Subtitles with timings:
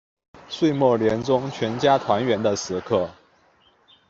[0.49, 3.07] 岁末年终全家团圆的时刻